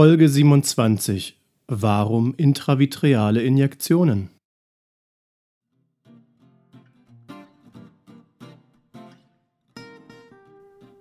[0.00, 1.36] Folge 27
[1.66, 4.30] Warum intravitreale Injektionen?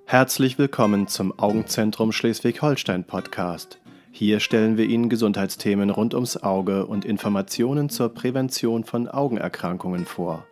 [0.08, 3.78] Herzlich willkommen zum Augenzentrum Schleswig-Holstein Podcast.
[4.12, 10.44] Hier stellen wir Ihnen Gesundheitsthemen rund ums Auge und Informationen zur Prävention von Augenerkrankungen vor.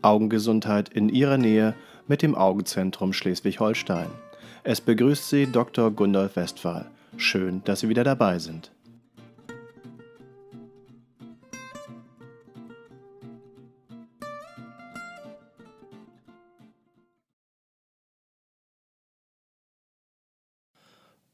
[0.00, 1.74] Augengesundheit in Ihrer Nähe
[2.08, 4.08] mit dem Augenzentrum Schleswig-Holstein.
[4.62, 5.90] Es begrüßt Sie Dr.
[5.90, 6.90] Gundolf Westphal.
[7.20, 8.72] Schön, dass Sie wieder dabei sind.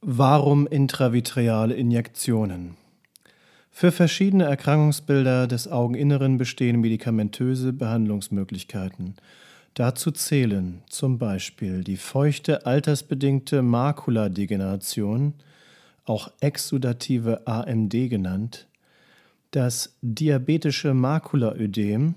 [0.00, 2.76] Warum intravitreale Injektionen?
[3.70, 9.14] Für verschiedene Erkrankungsbilder des Augeninneren bestehen medikamentöse Behandlungsmöglichkeiten.
[9.74, 15.34] Dazu zählen zum Beispiel die feuchte altersbedingte Makuladegeneration,
[16.06, 18.66] auch exudative AMD genannt,
[19.50, 22.14] das diabetische Makulaödem,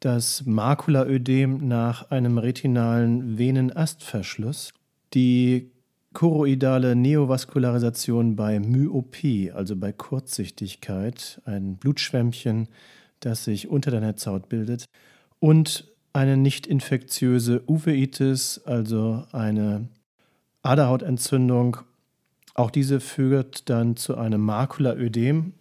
[0.00, 4.72] das Makulaödem nach einem retinalen Venenastverschluss,
[5.14, 5.70] die
[6.12, 12.68] choroidale Neovaskularisation bei Myopie, also bei Kurzsichtigkeit, ein Blutschwämmchen,
[13.20, 14.84] das sich unter der Netzhaut bildet,
[15.40, 19.88] und eine nicht infektiöse Uveitis, also eine
[20.62, 21.78] Aderhautentzündung
[22.54, 25.54] auch diese führt dann zu einem Makulaödem.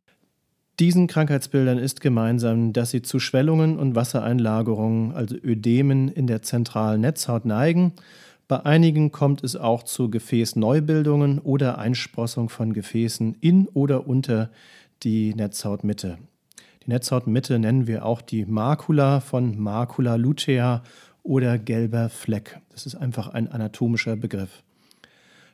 [0.79, 7.01] Diesen Krankheitsbildern ist gemeinsam, dass sie zu Schwellungen und Wassereinlagerungen, also Ödemen in der zentralen
[7.01, 7.93] Netzhaut neigen.
[8.47, 14.49] Bei einigen kommt es auch zu Gefäßneubildungen oder Einsprossung von Gefäßen in oder unter
[15.03, 16.17] die Netzhautmitte.
[16.85, 20.83] Die Netzhautmitte nennen wir auch die Makula von Macula lutea
[21.23, 22.59] oder gelber Fleck.
[22.69, 24.63] Das ist einfach ein anatomischer Begriff.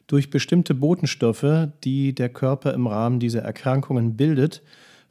[0.10, 4.64] Durch bestimmte Botenstoffe, die der Körper im Rahmen dieser Erkrankungen bildet,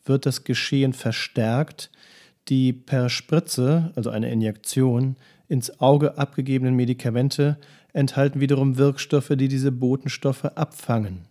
[0.04, 1.92] wird das Geschehen verstärkt.
[2.48, 5.14] Die per Spritze, also eine Injektion,
[5.46, 7.58] ins Auge abgegebenen Medikamente
[7.92, 11.26] enthalten wiederum Wirkstoffe, die diese Botenstoffe abfangen.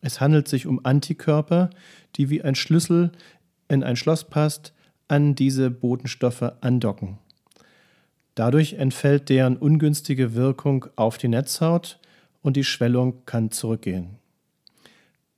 [0.00, 1.70] Es handelt sich um Antikörper,
[2.14, 3.10] die wie ein Schlüssel
[3.66, 4.72] in ein Schloss passt,
[5.08, 7.18] an diese Botenstoffe andocken.
[8.36, 11.98] Dadurch entfällt deren ungünstige Wirkung auf die Netzhaut
[12.44, 14.18] und die Schwellung kann zurückgehen.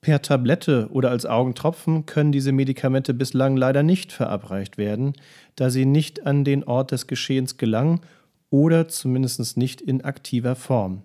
[0.02, 5.14] Per Tablette oder als Augentropfen können diese Medikamente bislang leider nicht verabreicht werden,
[5.54, 8.00] da sie nicht an den Ort des Geschehens gelangen
[8.50, 11.02] oder zumindest nicht in aktiver Form.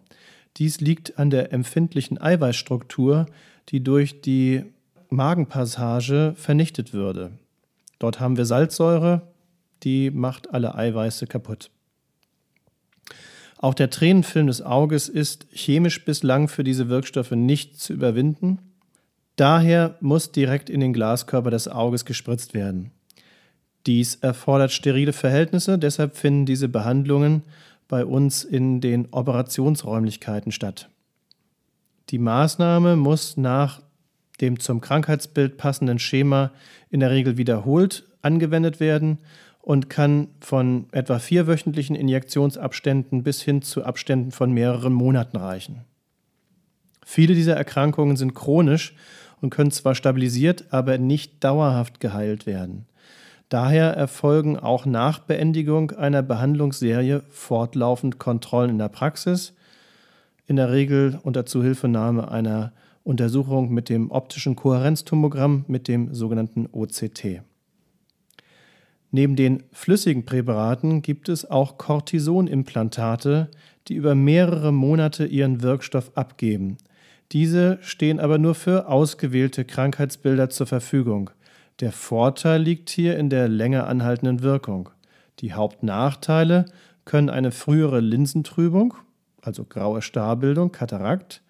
[0.57, 3.27] Dies liegt an der empfindlichen Eiweißstruktur,
[3.69, 4.63] die durch die
[5.09, 7.31] Magenpassage vernichtet würde.
[7.99, 9.21] Dort haben wir Salzsäure,
[9.83, 11.69] die macht alle Eiweiße kaputt.
[13.61, 18.57] Auch der Tränenfilm des Auges ist chemisch bislang für diese Wirkstoffe nicht zu überwinden.
[19.35, 22.89] Daher muss direkt in den Glaskörper des Auges gespritzt werden.
[23.85, 27.43] Dies erfordert sterile Verhältnisse, deshalb finden diese Behandlungen
[27.87, 30.89] bei uns in den Operationsräumlichkeiten statt.
[32.09, 33.81] Die Maßnahme muss nach
[34.41, 36.51] dem zum Krankheitsbild passenden Schema
[36.89, 39.19] in der Regel wiederholt angewendet werden
[39.61, 45.81] und kann von etwa vierwöchentlichen Injektionsabständen bis hin zu Abständen von mehreren Monaten reichen.
[47.05, 48.95] Viele dieser Erkrankungen sind chronisch
[49.41, 52.85] und können zwar stabilisiert, aber nicht dauerhaft geheilt werden.
[53.49, 59.53] Daher erfolgen auch nach Beendigung einer Behandlungsserie fortlaufend Kontrollen in der Praxis,
[60.47, 62.71] in der Regel unter Zuhilfenahme einer
[63.03, 67.41] Untersuchung mit dem optischen Kohärenztomogramm mit dem sogenannten OCT.
[69.11, 73.49] Neben den flüssigen Präparaten gibt es auch Cortisonimplantate,
[73.87, 76.77] die über mehrere Monate ihren Wirkstoff abgeben.
[77.33, 81.29] Diese stehen aber nur für ausgewählte Krankheitsbilder zur Verfügung.
[81.81, 84.89] Der Vorteil liegt hier in der länger anhaltenden Wirkung.
[85.39, 86.65] Die Hauptnachteile
[87.03, 88.93] können eine frühere Linsentrübung,
[89.41, 91.41] also graue Starbildung, Katarakt,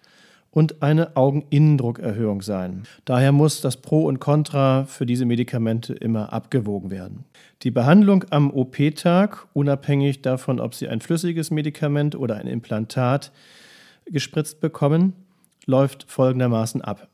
[0.52, 2.82] und eine Augeninnendruckerhöhung sein.
[3.06, 7.24] Daher muss das Pro und Contra für diese Medikamente immer abgewogen werden.
[7.62, 13.32] Die Behandlung am OP-Tag, unabhängig davon, ob Sie ein flüssiges Medikament oder ein Implantat
[14.04, 15.14] gespritzt bekommen,
[15.64, 17.08] läuft folgendermaßen ab.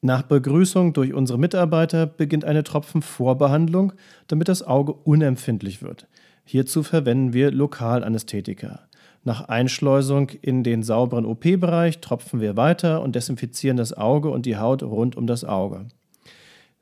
[0.00, 3.92] Nach Begrüßung durch unsere Mitarbeiter beginnt eine Tropfenvorbehandlung,
[4.28, 6.06] damit das Auge unempfindlich wird.
[6.44, 8.85] Hierzu verwenden wir Lokalanästhetika.
[9.26, 14.56] Nach Einschleusung in den sauberen OP-Bereich tropfen wir weiter und desinfizieren das Auge und die
[14.56, 15.86] Haut rund um das Auge.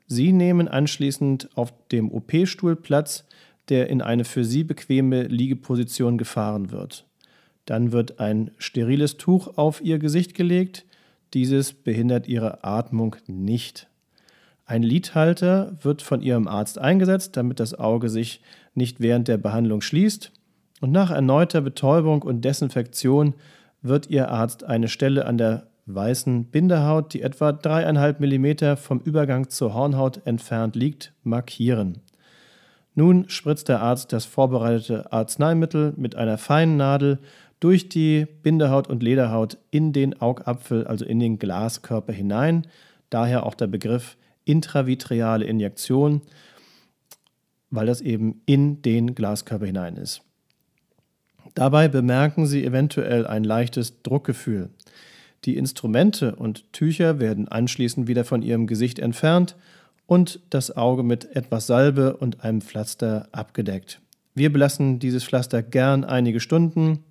[0.05, 3.25] Sie nehmen anschließend auf dem OP-Stuhl Platz,
[3.69, 7.07] der in eine für Sie bequeme Liegeposition gefahren wird.
[7.65, 10.85] Dann wird ein steriles Tuch auf Ihr Gesicht gelegt,
[11.33, 13.87] Dieses behindert Ihre Atmung nicht.
[14.67, 18.41] Ein Lidhalter wird von Ihrem Arzt eingesetzt, damit das Auge sich
[18.75, 20.31] nicht während der Behandlung schließt.
[20.81, 23.33] Und nach erneuter Betäubung und Desinfektion
[23.81, 29.49] wird Ihr Arzt eine Stelle an der weißen Bindehaut, die etwa 3,5 mm vom Übergang
[29.49, 32.01] zur Hornhaut entfernt liegt, markieren.
[32.95, 37.19] Nun spritzt der Arzt das vorbereitete Arzneimittel mit einer feinen Nadel
[37.59, 42.67] durch die Bindehaut und Lederhaut in den Augapfel, also in den Glaskörper hinein.
[43.09, 46.21] Daher auch der Begriff intravitreale Injektion,
[47.69, 50.24] weil das eben in den Glaskörper hinein ist.
[51.55, 54.69] Dabei bemerken Sie eventuell ein leichtes Druckgefühl.
[55.45, 59.55] Die Instrumente und Tücher werden anschließend wieder von Ihrem Gesicht entfernt
[60.05, 64.01] und das Auge mit etwas Salbe und einem Pflaster abgedeckt.
[64.33, 67.05] Wir belassen dieses Pflaster gern einige Stunden.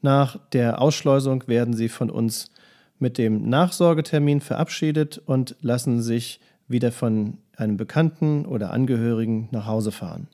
[0.00, 2.50] Nach der Ausschleusung werden Sie von uns
[2.98, 9.92] mit dem Nachsorgetermin verabschiedet und lassen sich wieder von einem Bekannten oder Angehörigen nach Hause
[9.92, 10.28] fahren.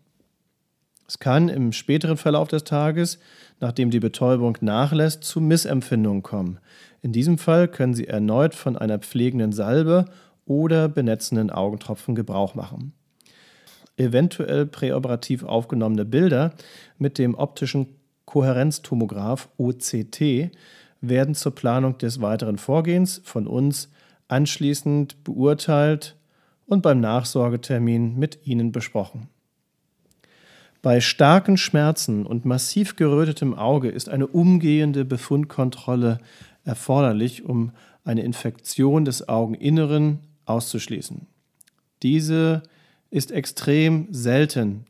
[1.12, 3.18] Es kann im späteren Verlauf des Tages,
[3.60, 6.58] nachdem die Betäubung nachlässt, zu Missempfindungen kommen.
[7.02, 10.06] In diesem Fall können Sie erneut von einer pflegenden Salbe
[10.46, 12.94] oder benetzenden Augentropfen Gebrauch machen.
[13.98, 16.54] Eventuell präoperativ aufgenommene Bilder
[16.96, 17.88] mit dem optischen
[18.24, 20.50] Kohärenztomograph OCT
[21.02, 23.90] werden zur Planung des weiteren Vorgehens von uns
[24.28, 26.16] anschließend beurteilt
[26.64, 29.28] und beim Nachsorgetermin mit Ihnen besprochen.
[30.82, 36.18] Bei starken Schmerzen und massiv gerötetem Auge ist eine umgehende Befundkontrolle
[36.64, 37.70] erforderlich, um
[38.04, 41.28] eine Infektion des Augeninneren auszuschließen.
[42.02, 42.64] Diese
[43.10, 44.86] ist extrem selten,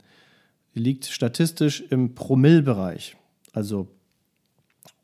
[0.73, 3.19] liegt statistisch im Promillbereich,
[3.53, 3.87] also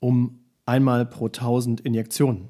[0.00, 2.48] um einmal pro 1000 Injektionen.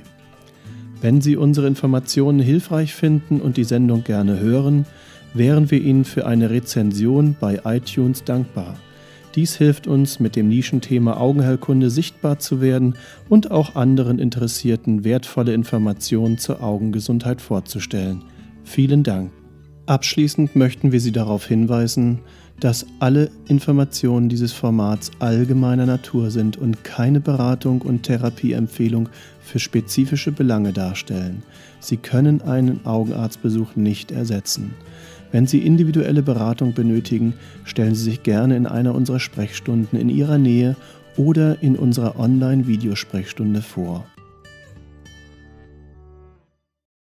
[1.01, 4.85] Wenn Sie unsere Informationen hilfreich finden und die Sendung gerne hören,
[5.33, 8.75] wären wir Ihnen für eine Rezension bei iTunes dankbar.
[9.35, 12.95] Dies hilft uns, mit dem Nischenthema Augenheilkunde sichtbar zu werden
[13.27, 18.23] und auch anderen Interessierten wertvolle Informationen zur Augengesundheit vorzustellen.
[18.63, 19.31] Vielen Dank.
[19.87, 22.19] Abschließend möchten wir Sie darauf hinweisen,
[22.59, 29.09] dass alle Informationen dieses Formats allgemeiner Natur sind und keine Beratung und Therapieempfehlung
[29.41, 31.43] für spezifische Belange darstellen.
[31.79, 34.73] Sie können einen Augenarztbesuch nicht ersetzen.
[35.31, 37.33] Wenn Sie individuelle Beratung benötigen,
[37.63, 40.75] stellen Sie sich gerne in einer unserer Sprechstunden in Ihrer Nähe
[41.17, 44.05] oder in unserer Online-Videosprechstunde vor.